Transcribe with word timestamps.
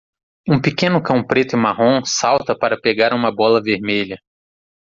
Um 0.49 0.59
pequeno 0.59 0.99
cão 0.99 1.23
preto 1.23 1.55
e 1.55 1.55
marrom 1.55 2.03
salta 2.03 2.57
para 2.57 2.75
pegar 2.75 3.13
uma 3.13 3.31
bola 3.31 3.61
vermelha. 3.61 4.19